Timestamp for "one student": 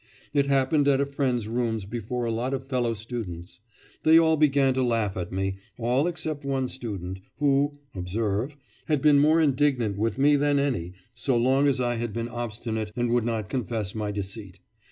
6.43-7.19